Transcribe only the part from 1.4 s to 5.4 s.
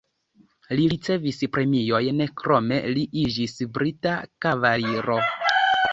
premiojn, krome li iĝis brita kavaliro.